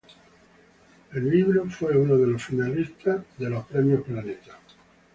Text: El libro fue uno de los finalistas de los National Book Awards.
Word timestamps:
El 1.13 1.29
libro 1.29 1.69
fue 1.69 1.95
uno 1.95 2.17
de 2.17 2.25
los 2.25 2.43
finalistas 2.43 3.21
de 3.37 3.49
los 3.51 3.69
National 3.69 3.97
Book 3.97 4.13
Awards. 4.13 4.49